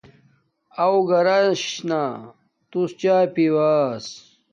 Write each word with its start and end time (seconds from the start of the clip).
اُو 0.83 0.93
گھرانا 1.09 2.01
توس 2.69 2.91
چاݵ 3.01 3.25
پیوس 3.33 4.05